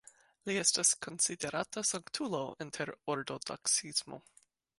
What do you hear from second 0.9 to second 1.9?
konsiderata